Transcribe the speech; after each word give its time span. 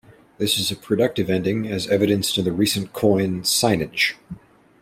This 0.39 0.57
is 0.57 0.71
a 0.71 0.75
productive 0.75 1.29
ending, 1.29 1.67
as 1.67 1.87
evidenced 1.87 2.35
in 2.39 2.43
the 2.45 2.51
recent 2.51 2.91
coin, 2.91 3.43
"signage". 3.43 4.15